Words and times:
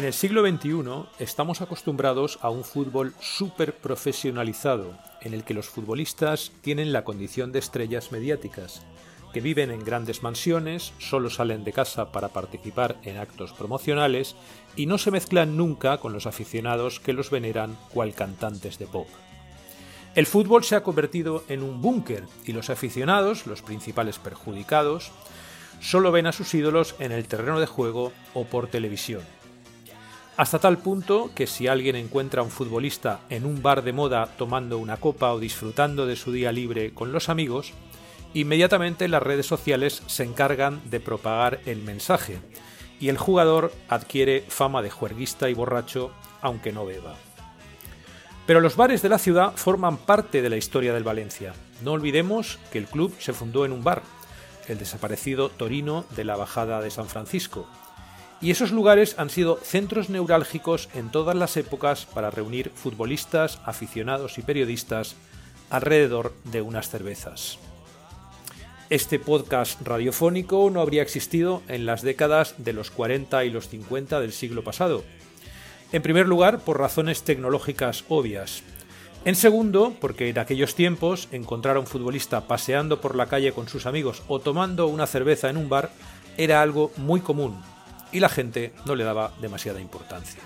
En 0.00 0.06
el 0.06 0.14
siglo 0.14 0.40
XXI 0.48 1.22
estamos 1.22 1.60
acostumbrados 1.60 2.38
a 2.40 2.48
un 2.48 2.64
fútbol 2.64 3.12
súper 3.20 3.74
profesionalizado, 3.74 4.96
en 5.20 5.34
el 5.34 5.44
que 5.44 5.52
los 5.52 5.68
futbolistas 5.68 6.52
tienen 6.62 6.94
la 6.94 7.04
condición 7.04 7.52
de 7.52 7.58
estrellas 7.58 8.10
mediáticas, 8.10 8.80
que 9.34 9.42
viven 9.42 9.70
en 9.70 9.84
grandes 9.84 10.22
mansiones, 10.22 10.94
solo 10.98 11.28
salen 11.28 11.64
de 11.64 11.74
casa 11.74 12.12
para 12.12 12.28
participar 12.28 12.96
en 13.02 13.18
actos 13.18 13.52
promocionales 13.52 14.36
y 14.74 14.86
no 14.86 14.96
se 14.96 15.10
mezclan 15.10 15.58
nunca 15.58 15.98
con 15.98 16.14
los 16.14 16.26
aficionados 16.26 16.98
que 16.98 17.12
los 17.12 17.28
veneran 17.28 17.76
cual 17.92 18.14
cantantes 18.14 18.78
de 18.78 18.86
pop. 18.86 19.06
El 20.14 20.24
fútbol 20.24 20.64
se 20.64 20.76
ha 20.76 20.82
convertido 20.82 21.44
en 21.48 21.62
un 21.62 21.82
búnker 21.82 22.24
y 22.46 22.54
los 22.54 22.70
aficionados, 22.70 23.46
los 23.46 23.60
principales 23.60 24.18
perjudicados, 24.18 25.12
solo 25.78 26.10
ven 26.10 26.26
a 26.26 26.32
sus 26.32 26.54
ídolos 26.54 26.94
en 27.00 27.12
el 27.12 27.28
terreno 27.28 27.60
de 27.60 27.66
juego 27.66 28.14
o 28.32 28.46
por 28.46 28.68
televisión. 28.68 29.20
Hasta 30.40 30.58
tal 30.58 30.78
punto 30.78 31.30
que 31.34 31.46
si 31.46 31.66
alguien 31.66 31.96
encuentra 31.96 32.40
a 32.40 32.44
un 32.44 32.50
futbolista 32.50 33.20
en 33.28 33.44
un 33.44 33.60
bar 33.60 33.84
de 33.84 33.92
moda 33.92 34.24
tomando 34.38 34.78
una 34.78 34.96
copa 34.96 35.34
o 35.34 35.38
disfrutando 35.38 36.06
de 36.06 36.16
su 36.16 36.32
día 36.32 36.50
libre 36.50 36.94
con 36.94 37.12
los 37.12 37.28
amigos, 37.28 37.74
inmediatamente 38.32 39.06
las 39.06 39.22
redes 39.22 39.44
sociales 39.44 40.02
se 40.06 40.24
encargan 40.24 40.80
de 40.88 40.98
propagar 40.98 41.60
el 41.66 41.82
mensaje 41.82 42.38
y 42.98 43.10
el 43.10 43.18
jugador 43.18 43.70
adquiere 43.90 44.42
fama 44.48 44.80
de 44.80 44.88
juerguista 44.88 45.50
y 45.50 45.52
borracho 45.52 46.10
aunque 46.40 46.72
no 46.72 46.86
beba. 46.86 47.16
Pero 48.46 48.62
los 48.62 48.76
bares 48.76 49.02
de 49.02 49.10
la 49.10 49.18
ciudad 49.18 49.52
forman 49.56 49.98
parte 49.98 50.40
de 50.40 50.48
la 50.48 50.56
historia 50.56 50.94
del 50.94 51.04
Valencia. 51.04 51.52
No 51.82 51.92
olvidemos 51.92 52.58
que 52.72 52.78
el 52.78 52.86
club 52.86 53.14
se 53.18 53.34
fundó 53.34 53.66
en 53.66 53.72
un 53.72 53.84
bar, 53.84 54.00
el 54.68 54.78
desaparecido 54.78 55.50
Torino 55.50 56.06
de 56.16 56.24
la 56.24 56.36
Bajada 56.36 56.80
de 56.80 56.90
San 56.90 57.08
Francisco, 57.08 57.68
y 58.40 58.50
esos 58.50 58.70
lugares 58.70 59.16
han 59.18 59.28
sido 59.28 59.58
centros 59.62 60.08
neurálgicos 60.08 60.88
en 60.94 61.10
todas 61.10 61.36
las 61.36 61.56
épocas 61.56 62.06
para 62.06 62.30
reunir 62.30 62.70
futbolistas, 62.74 63.60
aficionados 63.64 64.38
y 64.38 64.42
periodistas 64.42 65.14
alrededor 65.68 66.34
de 66.44 66.62
unas 66.62 66.88
cervezas. 66.88 67.58
Este 68.88 69.18
podcast 69.18 69.80
radiofónico 69.82 70.68
no 70.70 70.80
habría 70.80 71.02
existido 71.02 71.62
en 71.68 71.86
las 71.86 72.02
décadas 72.02 72.54
de 72.58 72.72
los 72.72 72.90
40 72.90 73.44
y 73.44 73.50
los 73.50 73.68
50 73.68 74.20
del 74.20 74.32
siglo 74.32 74.64
pasado. 74.64 75.04
En 75.92 76.02
primer 76.02 76.26
lugar, 76.26 76.60
por 76.60 76.78
razones 76.78 77.22
tecnológicas 77.22 78.04
obvias. 78.08 78.62
En 79.24 79.36
segundo, 79.36 79.94
porque 80.00 80.30
en 80.30 80.38
aquellos 80.38 80.74
tiempos 80.74 81.28
encontrar 81.30 81.76
a 81.76 81.80
un 81.80 81.86
futbolista 81.86 82.48
paseando 82.48 83.00
por 83.00 83.16
la 83.16 83.26
calle 83.26 83.52
con 83.52 83.68
sus 83.68 83.86
amigos 83.86 84.22
o 84.28 84.40
tomando 84.40 84.86
una 84.86 85.06
cerveza 85.06 85.50
en 85.50 85.58
un 85.58 85.68
bar 85.68 85.90
era 86.38 86.62
algo 86.62 86.90
muy 86.96 87.20
común 87.20 87.60
y 88.12 88.20
la 88.20 88.28
gente 88.28 88.72
no 88.84 88.94
le 88.94 89.04
daba 89.04 89.32
demasiada 89.40 89.80
importancia. 89.80 90.40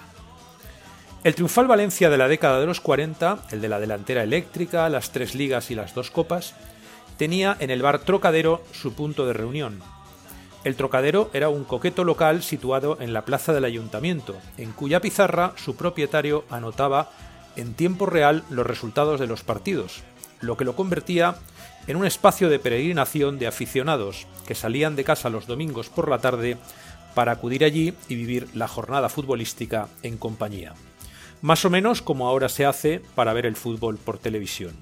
El 1.24 1.34
triunfal 1.34 1.66
Valencia 1.66 2.10
de 2.10 2.18
la 2.18 2.28
década 2.28 2.60
de 2.60 2.66
los 2.66 2.80
40, 2.80 3.38
el 3.50 3.62
de 3.62 3.68
la 3.68 3.80
delantera 3.80 4.22
eléctrica, 4.22 4.88
las 4.90 5.10
tres 5.10 5.34
ligas 5.34 5.70
y 5.70 5.74
las 5.74 5.94
dos 5.94 6.10
copas, 6.10 6.54
tenía 7.16 7.56
en 7.60 7.70
el 7.70 7.80
bar 7.80 8.00
Trocadero 8.00 8.62
su 8.72 8.94
punto 8.94 9.26
de 9.26 9.32
reunión. 9.32 9.80
El 10.64 10.76
Trocadero 10.76 11.30
era 11.32 11.48
un 11.48 11.64
coqueto 11.64 12.04
local 12.04 12.42
situado 12.42 12.98
en 13.00 13.12
la 13.12 13.24
plaza 13.24 13.52
del 13.52 13.64
ayuntamiento, 13.64 14.36
en 14.58 14.72
cuya 14.72 15.00
pizarra 15.00 15.52
su 15.56 15.76
propietario 15.76 16.44
anotaba 16.50 17.10
en 17.56 17.74
tiempo 17.74 18.06
real 18.06 18.44
los 18.50 18.66
resultados 18.66 19.20
de 19.20 19.26
los 19.26 19.44
partidos, 19.44 20.02
lo 20.40 20.56
que 20.56 20.64
lo 20.64 20.76
convertía 20.76 21.36
en 21.86 21.96
un 21.96 22.06
espacio 22.06 22.48
de 22.48 22.58
peregrinación 22.58 23.38
de 23.38 23.46
aficionados 23.46 24.26
que 24.46 24.54
salían 24.54 24.96
de 24.96 25.04
casa 25.04 25.30
los 25.30 25.46
domingos 25.46 25.88
por 25.88 26.08
la 26.08 26.18
tarde 26.18 26.56
para 27.14 27.32
acudir 27.32 27.64
allí 27.64 27.94
y 28.08 28.14
vivir 28.14 28.48
la 28.54 28.68
jornada 28.68 29.08
futbolística 29.08 29.88
en 30.02 30.16
compañía. 30.16 30.74
Más 31.42 31.64
o 31.64 31.70
menos 31.70 32.02
como 32.02 32.26
ahora 32.26 32.48
se 32.48 32.66
hace 32.66 33.00
para 33.14 33.32
ver 33.32 33.46
el 33.46 33.56
fútbol 33.56 33.98
por 33.98 34.18
televisión. 34.18 34.74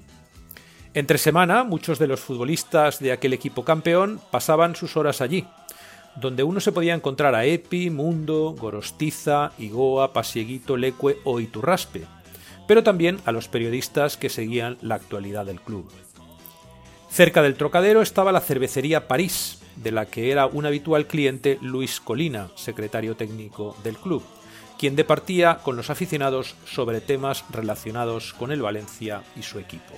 Entre 0.93 1.17
semana, 1.17 1.63
muchos 1.63 1.97
de 1.97 2.07
los 2.07 2.19
futbolistas 2.19 2.99
de 2.99 3.11
aquel 3.11 3.33
equipo 3.33 3.65
campeón 3.65 4.21
pasaban 4.31 4.75
sus 4.75 4.95
horas 4.95 5.21
allí, 5.21 5.45
donde 6.15 6.43
uno 6.43 6.59
se 6.59 6.71
podía 6.71 6.93
encontrar 6.93 7.33
a 7.33 7.45
Epi, 7.45 7.89
Mundo, 7.89 8.55
Gorostiza, 8.57 9.51
Igoa, 9.57 10.13
Pasieguito, 10.13 10.77
Lecue 10.77 11.17
o 11.23 11.39
Iturraspe, 11.39 12.05
pero 12.67 12.83
también 12.83 13.19
a 13.25 13.31
los 13.31 13.47
periodistas 13.47 14.17
que 14.17 14.29
seguían 14.29 14.77
la 14.81 14.95
actualidad 14.95 15.45
del 15.45 15.59
club. 15.59 15.91
Cerca 17.09 17.41
del 17.41 17.55
trocadero 17.55 18.01
estaba 18.01 18.31
la 18.31 18.41
cervecería 18.41 19.07
París, 19.07 19.62
de 19.75 19.91
la 19.91 20.05
que 20.05 20.31
era 20.31 20.45
un 20.45 20.65
habitual 20.65 21.07
cliente 21.07 21.57
Luis 21.61 21.99
Colina, 21.99 22.49
secretario 22.55 23.15
técnico 23.15 23.75
del 23.83 23.97
club, 23.97 24.23
quien 24.77 24.95
departía 24.95 25.59
con 25.63 25.75
los 25.75 25.89
aficionados 25.89 26.55
sobre 26.65 27.01
temas 27.01 27.45
relacionados 27.49 28.33
con 28.33 28.51
el 28.51 28.61
Valencia 28.61 29.23
y 29.35 29.43
su 29.43 29.59
equipo. 29.59 29.93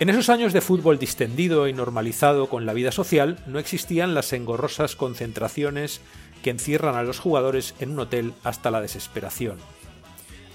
En 0.00 0.08
esos 0.08 0.28
años 0.28 0.52
de 0.52 0.60
fútbol 0.60 1.00
distendido 1.00 1.66
y 1.66 1.72
normalizado 1.72 2.48
con 2.48 2.66
la 2.66 2.72
vida 2.72 2.92
social, 2.92 3.42
no 3.46 3.58
existían 3.58 4.14
las 4.14 4.32
engorrosas 4.32 4.94
concentraciones 4.94 6.00
que 6.42 6.50
encierran 6.50 6.94
a 6.94 7.02
los 7.02 7.18
jugadores 7.18 7.74
en 7.80 7.90
un 7.90 7.98
hotel 7.98 8.32
hasta 8.44 8.70
la 8.70 8.80
desesperación. 8.80 9.58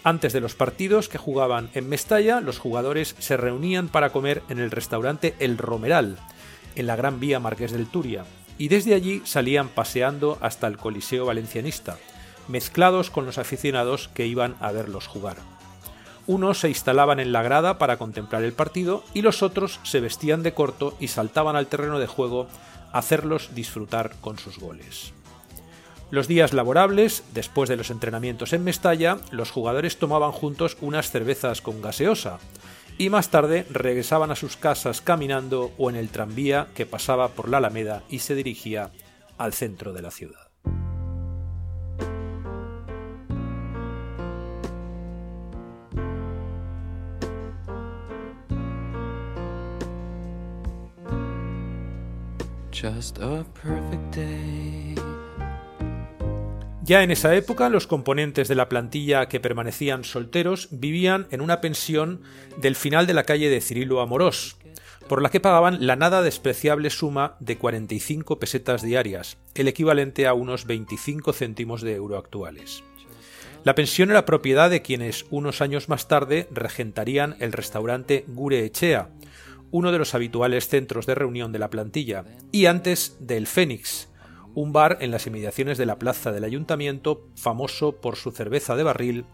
Antes 0.06 0.31
de 0.31 0.41
los 0.41 0.56
partidos 0.56 1.09
que 1.09 1.18
jugaban 1.18 1.70
en 1.74 1.90
Mestalla, 1.90 2.41
los 2.41 2.59
jugadores 2.59 3.16
se 3.20 3.35
reunían 3.35 3.90
para 3.90 4.12
comer 4.12 4.44
en 4.50 4.59
el 4.59 4.72
restaurante 4.72 5.34
El 5.40 5.58
Romeral, 5.58 6.18
en 6.75 6.88
la 6.88 6.95
Gran 6.95 7.19
Vía 7.19 7.39
Marqués 7.39 7.72
del 7.72 7.88
Turia, 7.88 8.25
y 8.57 8.67
desde 8.67 8.94
allí 8.94 9.22
salían 9.25 9.69
paseando 9.69 10.38
hasta 10.41 10.67
el 10.67 10.78
Coliseo 10.78 11.25
Valencianista, 11.25 11.97
mezclados 12.47 13.09
con 13.09 13.25
los 13.25 13.38
aficionados 13.38 14.09
que 14.13 14.28
iban 14.28 14.56
a 14.59 14.72
verlos 14.72 15.07
jugar. 15.07 15.38
Unos 16.25 16.59
se 16.59 16.69
instalaban 16.69 17.19
en 17.19 17.34
la 17.34 17.44
grada 17.44 17.78
para 17.78 17.97
contemplar 17.97 18.44
el 18.44 18.53
partido 18.53 19.03
y 19.13 19.22
los 19.22 19.44
otros 19.44 19.79
se 19.84 20.00
vestían 20.00 20.41
de 20.41 20.53
corto 20.53 20.95
y 21.00 21.09
saltaban 21.09 21.56
al 21.56 21.67
terreno 21.67 22.00
de 22.00 22.07
juego 22.07 22.47
a 22.94 23.00
hacerlos 23.00 23.53
disfrutar 23.55 24.16
con 24.22 24.40
sus 24.40 24.57
goles. 24.57 25.13
Los 26.11 26.28
días 26.28 26.53
laborables, 26.53 27.23
después 27.34 27.69
de 27.69 27.75
los 27.75 27.90
entrenamientos 27.90 28.53
en 28.53 28.63
Mestalla, 28.63 29.17
los 29.31 29.51
jugadores 29.51 29.97
tomaban 29.97 30.31
juntos 30.31 30.78
unas 30.79 31.09
cervezas 31.09 31.61
con 31.61 31.81
gaseosa, 31.81 32.38
y 32.97 33.09
más 33.09 33.29
tarde 33.29 33.65
regresaban 33.69 34.31
a 34.31 34.35
sus 34.35 34.57
casas 34.57 35.01
caminando 35.01 35.71
o 35.77 35.89
en 35.89 35.95
el 35.95 36.09
tranvía 36.09 36.67
que 36.73 36.85
pasaba 36.85 37.29
por 37.29 37.49
la 37.49 37.57
Alameda 37.57 38.03
y 38.09 38.19
se 38.19 38.35
dirigía 38.35 38.91
al 39.37 39.53
centro 39.53 39.93
de 39.93 40.01
la 40.01 40.11
ciudad. 40.11 40.49
Just 52.72 53.17
a 53.19 53.46
perfect 53.53 54.13
day. 54.13 55.22
Ya 56.85 57.02
en 57.02 57.12
esa 57.12 57.34
época, 57.34 57.70
los 57.70 57.88
componentes 57.88 58.50
de 58.50 58.56
la 58.56 58.68
plantilla 58.68 59.28
que 59.28 59.40
permanecían 59.40 60.03
solteros 60.03 60.68
vivían 60.70 61.28
en 61.32 61.40
una 61.40 61.62
pensión 61.62 62.22
del 62.58 62.76
final 62.76 63.08
de 63.08 63.14
la 63.14 63.24
calle 63.24 63.50
de 63.50 63.62
Cirilo 63.62 64.02
Amorós, 64.02 64.58
por 65.08 65.22
la 65.22 65.30
que 65.30 65.40
pagaban 65.40 65.88
la 65.88 65.96
nada 65.96 66.22
despreciable 66.22 66.90
suma 66.90 67.38
de 67.40 67.58
45 67.58 68.38
pesetas 68.38 68.82
diarias, 68.82 69.38
el 69.56 69.70
equivalente 69.70 70.28
a 70.28 70.34
unos 70.34 70.66
25 70.66 71.32
céntimos 71.32 71.82
de 71.84 71.96
euro 71.96 72.18
actuales. 72.18 72.84
La 73.64 73.76
pensión 73.76 74.12
era 74.12 74.26
propiedad 74.26 74.70
de 74.70 74.82
quienes 74.82 75.26
unos 75.30 75.62
años 75.62 75.88
más 75.88 76.09
tarde 76.09 76.50
regentarían 76.52 77.38
el 77.40 77.53
restaurante 77.53 78.26
Gure 78.28 78.66
Echea, 78.66 79.08
uno 79.72 79.94
de 79.94 80.00
los 80.00 80.14
habituales 80.16 80.68
centros 80.68 81.06
de 81.06 81.16
reunión 81.16 81.53
de 81.53 81.59
la 81.59 81.70
plantilla, 81.70 82.26
y 82.52 82.66
antes 82.66 83.16
del 83.22 83.47
Fénix, 83.47 84.09
un 84.55 84.73
bar 84.73 84.97
en 85.02 85.11
las 85.11 85.28
inmediaciones 85.28 85.78
de 85.78 85.85
la 85.85 85.97
plaza 85.97 86.32
del 86.32 86.44
ayuntamiento, 86.44 87.28
famoso 87.35 87.94
por 87.94 88.16
su 88.16 88.32
cerveza 88.32 88.76
de 88.76 88.84
barril 88.84 89.26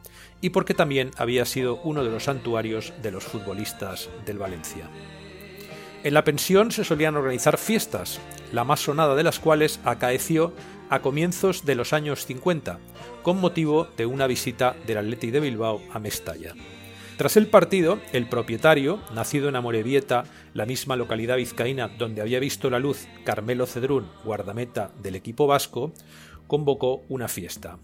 y 0.42 0.52
porque 0.52 0.74
también 0.74 1.12
había 1.18 1.46
sido 1.46 1.82
uno 1.84 2.04
de 2.04 2.12
los 2.12 2.24
santuarios 2.26 2.94
de 3.02 3.12
los 3.12 3.24
futbolistas 3.24 4.10
del 4.26 4.38
Valencia. 4.38 4.90
En 6.04 6.14
la 6.14 6.24
pensión 6.24 6.72
se 6.72 6.86
solían 6.86 7.18
organizar 7.18 7.58
fiestas, 7.58 8.20
la 8.54 8.64
más 8.64 8.80
sonada 8.80 9.16
de 9.16 9.24
las 9.24 9.40
cuales 9.40 9.82
acaeció 9.84 10.54
a 10.90 11.02
comienzos 11.02 11.66
de 11.66 11.76
los 11.76 11.92
años 11.92 12.26
50, 12.26 12.80
con 13.22 13.42
motivo 13.42 13.88
de 13.98 14.06
una 14.06 14.26
visita 14.26 14.76
del 14.88 15.00
Athletic 15.00 15.32
de 15.32 15.42
Bilbao 15.42 15.82
a 15.92 16.00
Mestalla. 16.00 16.56
Tras 17.20 17.36
el 17.36 17.48
partido, 17.48 18.00
el 18.14 18.30
propietario, 18.30 19.02
nacido 19.14 19.50
en 19.50 19.58
Amorebieta, 19.58 20.24
la 20.54 20.66
misma 20.66 20.96
localidad 20.96 21.36
vizcaína 21.36 21.90
donde 21.90 22.22
había 22.22 22.40
visto 22.40 22.70
la 22.70 22.80
luz 22.80 23.10
Carmelo 23.26 23.66
Cedrún, 23.66 24.08
guardameta 24.24 24.94
del 25.04 25.16
equipo 25.16 25.46
vasco, 25.46 25.92
convocó 26.48 27.04
una 27.10 27.28
fiesta. 27.28 27.78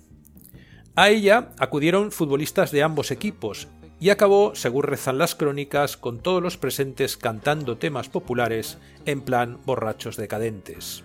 A 0.96 1.10
ella 1.10 1.50
acudieron 1.60 2.14
futbolistas 2.14 2.72
de 2.72 2.82
ambos 2.82 3.12
equipos 3.12 3.68
y 4.00 4.10
acabó, 4.10 4.56
según 4.56 4.84
rezan 4.84 5.18
las 5.18 5.36
crónicas, 5.36 5.98
con 5.98 6.20
todos 6.20 6.42
los 6.42 6.56
presentes 6.56 7.18
cantando 7.18 7.76
temas 7.76 8.08
populares 8.08 8.78
en 9.06 9.20
plan 9.20 9.60
borrachos 9.66 10.16
decadentes. 10.16 11.04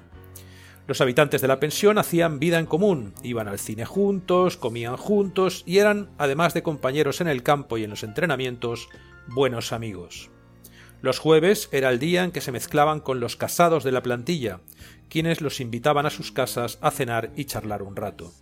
Los 0.90 1.00
habitantes 1.00 1.40
de 1.40 1.46
la 1.46 1.60
pensión 1.60 1.98
hacían 1.98 2.40
vida 2.40 2.58
en 2.58 2.66
común, 2.66 3.14
iban 3.22 3.46
al 3.46 3.60
cine 3.60 3.84
juntos, 3.84 4.56
comían 4.56 4.96
juntos 4.96 5.62
y 5.64 5.78
eran, 5.78 6.10
además 6.18 6.52
de 6.52 6.64
compañeros 6.64 7.20
en 7.20 7.28
el 7.28 7.44
campo 7.44 7.78
y 7.78 7.84
en 7.84 7.90
los 7.90 8.02
entrenamientos, 8.02 8.88
buenos 9.28 9.72
amigos. 9.72 10.30
Los 11.00 11.20
jueves 11.20 11.68
era 11.70 11.90
el 11.90 12.00
día 12.00 12.24
en 12.24 12.32
que 12.32 12.40
se 12.40 12.50
mezclaban 12.50 12.98
con 12.98 13.20
los 13.20 13.36
casados 13.36 13.84
de 13.84 13.92
la 13.92 14.02
plantilla, 14.02 14.62
quienes 15.08 15.40
los 15.40 15.60
invitaban 15.60 16.06
a 16.06 16.10
sus 16.10 16.32
casas 16.32 16.76
a 16.80 16.90
cenar 16.90 17.30
y 17.36 17.44
charlar 17.44 17.84
un 17.84 17.94
rato. 17.94 18.32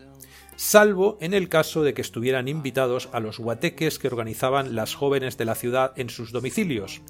Salvo 0.57 1.19
en 1.21 1.35
el 1.35 1.51
caso 1.51 1.83
de 1.83 1.93
que 1.93 2.01
estuvieran 2.01 2.49
invitados 2.49 3.11
a 3.13 3.21
los 3.21 3.39
guateques 3.39 3.99
que 3.99 4.09
organizaban 4.09 4.75
las 4.75 4.95
jóvenes 4.95 5.37
de 5.37 5.45
la 5.45 5.55
ciudad 5.55 5.93
en 5.97 6.09
sus 6.09 6.33
domicilios, 6.33 7.03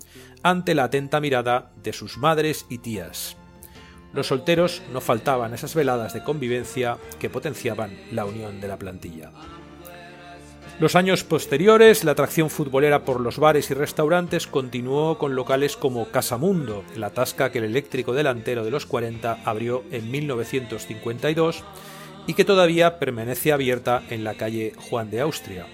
ante 0.43 0.75
la 0.75 0.83
atenta 0.83 1.21
mirada 1.21 1.71
de 1.81 1.93
sus 1.93 2.19
madres 2.19 2.67
y 2.69 2.79
tías. 2.79 3.37
Los 4.13 4.29
solteros 4.29 4.83
no 4.93 5.01
faltaban 5.01 5.55
esas 5.55 5.75
veladas 5.75 6.15
de 6.15 6.25
convivencia 6.25 6.99
que 7.19 7.31
potenciaban 7.31 7.97
la 8.11 8.25
unión 8.25 8.61
de 8.61 8.69
la 8.69 8.79
plantilla. 8.79 9.31
Los 10.81 10.95
años 10.95 11.25
posteriores, 11.25 12.05
la 12.05 12.13
atracción 12.13 12.51
futbolera 12.51 13.05
por 13.05 13.21
los 13.21 13.39
bares 13.39 13.69
y 13.71 13.75
restaurantes 13.75 14.47
continuó 14.47 15.19
con 15.19 15.35
locales 15.35 15.77
como 15.77 16.07
Casamundo, 16.13 16.85
la 16.95 17.11
tasca 17.11 17.51
que 17.51 17.59
el 17.59 17.65
eléctrico 17.65 18.13
delantero 18.13 18.65
de 18.65 18.71
los 18.71 18.87
40 18.87 19.41
abrió 19.45 19.83
en 19.91 20.09
1952 20.09 21.65
y 22.29 22.35
que 22.35 22.45
todavía 22.45 23.01
permanece 23.01 23.53
abierta 23.53 24.05
en 24.09 24.23
la 24.23 24.35
calle 24.35 24.73
Juan 24.89 25.11
de 25.11 25.21
Austria, 25.21 25.67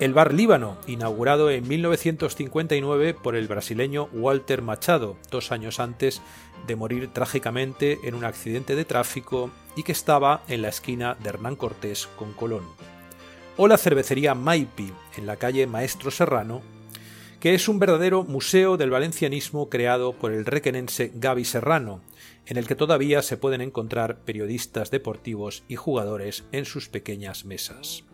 el 0.00 0.14
Bar 0.14 0.32
Líbano, 0.32 0.78
inaugurado 0.86 1.50
en 1.50 1.68
1959 1.68 3.12
por 3.12 3.36
el 3.36 3.46
brasileño 3.48 4.08
Walter 4.14 4.62
Machado, 4.62 5.18
dos 5.30 5.52
años 5.52 5.78
antes 5.78 6.22
de 6.66 6.74
morir 6.74 7.08
trágicamente 7.12 7.98
en 8.04 8.14
un 8.14 8.24
accidente 8.24 8.76
de 8.76 8.86
tráfico 8.86 9.50
y 9.76 9.82
que 9.82 9.92
estaba 9.92 10.42
en 10.48 10.62
la 10.62 10.70
esquina 10.70 11.18
de 11.22 11.28
Hernán 11.28 11.54
Cortés 11.54 12.08
con 12.16 12.32
Colón. 12.32 12.64
O 13.58 13.68
la 13.68 13.76
cervecería 13.76 14.34
Maipi, 14.34 14.90
en 15.18 15.26
la 15.26 15.36
calle 15.36 15.66
Maestro 15.66 16.10
Serrano, 16.10 16.62
que 17.38 17.54
es 17.54 17.68
un 17.68 17.78
verdadero 17.78 18.24
museo 18.24 18.78
del 18.78 18.88
valencianismo 18.88 19.68
creado 19.68 20.14
por 20.14 20.32
el 20.32 20.46
requenense 20.46 21.12
Gaby 21.14 21.44
Serrano, 21.44 22.00
en 22.46 22.56
el 22.56 22.66
que 22.66 22.74
todavía 22.74 23.20
se 23.20 23.36
pueden 23.36 23.60
encontrar 23.60 24.20
periodistas 24.20 24.90
deportivos 24.90 25.62
y 25.68 25.76
jugadores 25.76 26.44
en 26.52 26.64
sus 26.64 26.88
pequeñas 26.88 27.44
mesas. 27.44 28.04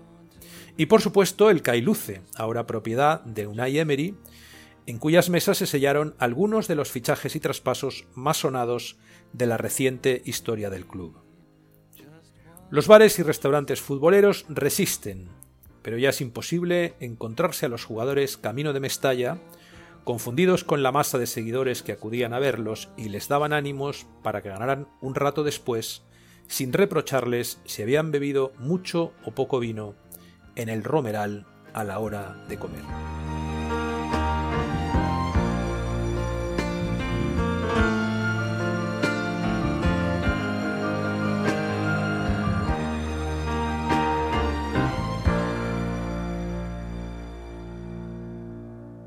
Y 0.76 0.86
por 0.86 1.00
supuesto 1.00 1.48
el 1.50 1.62
Cailuce, 1.62 2.22
ahora 2.36 2.66
propiedad 2.66 3.22
de 3.22 3.46
Unai 3.46 3.78
Emery, 3.78 4.14
en 4.86 4.98
cuyas 4.98 5.30
mesas 5.30 5.58
se 5.58 5.66
sellaron 5.66 6.14
algunos 6.18 6.68
de 6.68 6.76
los 6.76 6.90
fichajes 6.90 7.34
y 7.34 7.40
traspasos 7.40 8.06
más 8.14 8.38
sonados 8.38 8.98
de 9.32 9.46
la 9.46 9.56
reciente 9.56 10.22
historia 10.24 10.70
del 10.70 10.86
club. 10.86 11.16
Los 12.70 12.88
bares 12.88 13.18
y 13.18 13.22
restaurantes 13.22 13.80
futboleros 13.80 14.44
resisten, 14.48 15.28
pero 15.82 15.98
ya 15.98 16.10
es 16.10 16.20
imposible 16.20 16.94
encontrarse 17.00 17.66
a 17.66 17.68
los 17.68 17.84
jugadores 17.84 18.36
camino 18.36 18.72
de 18.72 18.80
Mestalla, 18.80 19.38
confundidos 20.04 20.62
con 20.62 20.82
la 20.82 20.92
masa 20.92 21.18
de 21.18 21.26
seguidores 21.26 21.82
que 21.82 21.92
acudían 21.92 22.32
a 22.32 22.38
verlos 22.38 22.90
y 22.96 23.08
les 23.08 23.28
daban 23.28 23.52
ánimos 23.52 24.06
para 24.22 24.42
que 24.42 24.50
ganaran 24.50 24.88
un 25.00 25.14
rato 25.14 25.42
después, 25.42 26.02
sin 26.48 26.72
reprocharles 26.72 27.60
si 27.64 27.82
habían 27.82 28.12
bebido 28.12 28.52
mucho 28.58 29.12
o 29.24 29.32
poco 29.32 29.58
vino 29.58 29.94
en 30.56 30.68
el 30.68 30.82
romeral 30.82 31.46
a 31.72 31.84
la 31.84 31.98
hora 31.98 32.36
de 32.48 32.58
comer. 32.58 32.82